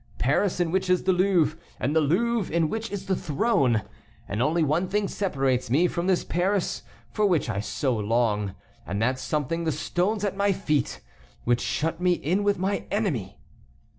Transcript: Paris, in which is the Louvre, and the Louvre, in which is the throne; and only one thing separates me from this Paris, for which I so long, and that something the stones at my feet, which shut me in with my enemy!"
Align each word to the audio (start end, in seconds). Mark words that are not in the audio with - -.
Paris, 0.17 0.59
in 0.59 0.71
which 0.71 0.89
is 0.89 1.03
the 1.03 1.13
Louvre, 1.13 1.55
and 1.79 1.95
the 1.95 2.01
Louvre, 2.01 2.51
in 2.51 2.69
which 2.69 2.91
is 2.91 3.05
the 3.05 3.15
throne; 3.15 3.83
and 4.27 4.41
only 4.41 4.63
one 4.63 4.87
thing 4.87 5.07
separates 5.07 5.69
me 5.69 5.85
from 5.85 6.07
this 6.07 6.23
Paris, 6.23 6.81
for 7.11 7.27
which 7.27 7.47
I 7.51 7.59
so 7.59 7.95
long, 7.97 8.55
and 8.87 8.99
that 9.03 9.19
something 9.19 9.63
the 9.63 9.71
stones 9.71 10.23
at 10.25 10.35
my 10.35 10.53
feet, 10.53 11.01
which 11.43 11.61
shut 11.61 12.01
me 12.01 12.13
in 12.13 12.43
with 12.43 12.57
my 12.57 12.87
enemy!" 12.89 13.37